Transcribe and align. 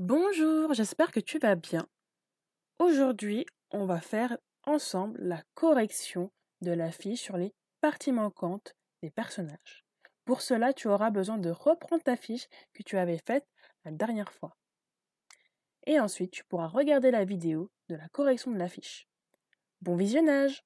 Bonjour, 0.00 0.74
j'espère 0.74 1.12
que 1.12 1.20
tu 1.20 1.38
vas 1.38 1.54
bien. 1.54 1.86
Aujourd'hui, 2.80 3.46
on 3.70 3.86
va 3.86 4.00
faire 4.00 4.36
ensemble 4.64 5.16
la 5.22 5.40
correction 5.54 6.32
de 6.62 6.72
la 6.72 6.90
fiche 6.90 7.20
sur 7.20 7.36
les 7.36 7.54
parties 7.80 8.10
manquantes 8.10 8.74
des 9.04 9.12
personnages. 9.12 9.84
Pour 10.24 10.40
cela, 10.40 10.72
tu 10.72 10.88
auras 10.88 11.10
besoin 11.10 11.38
de 11.38 11.50
reprendre 11.50 12.02
ta 12.02 12.16
fiche 12.16 12.48
que 12.72 12.82
tu 12.82 12.98
avais 12.98 13.20
faite 13.24 13.46
la 13.84 13.92
dernière 13.92 14.32
fois. 14.32 14.56
Et 15.86 16.00
ensuite, 16.00 16.32
tu 16.32 16.42
pourras 16.42 16.66
regarder 16.66 17.12
la 17.12 17.24
vidéo 17.24 17.70
de 17.88 17.94
la 17.94 18.08
correction 18.08 18.50
de 18.50 18.58
la 18.58 18.68
fiche. 18.68 19.06
Bon 19.80 19.94
visionnage 19.94 20.64